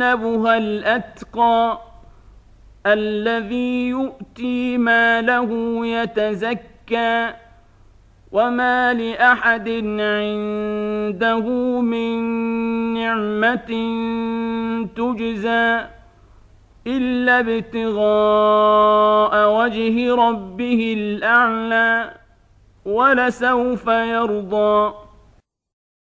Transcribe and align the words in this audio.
وسيجنبها 0.00 0.56
الاتقى 0.56 1.78
الذي 2.86 3.88
يؤتي 3.88 4.78
ماله 4.78 5.80
يتزكى 5.86 7.32
وما 8.32 8.94
لاحد 8.94 9.68
عنده 9.68 11.40
من 11.80 12.18
نعمه 12.94 13.70
تجزى 14.96 15.80
الا 16.86 17.40
ابتغاء 17.40 18.54
وجه 19.54 20.14
ربه 20.14 20.94
الاعلى 20.98 22.14
ولسوف 22.84 23.86
يرضى 23.86 24.94